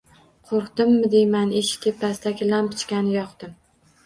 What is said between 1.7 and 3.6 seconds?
tepasidagi lampochkani yoqdim.